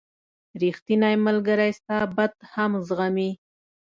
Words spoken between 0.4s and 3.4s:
•ریښتینی ملګری ستا بد هم زغمي.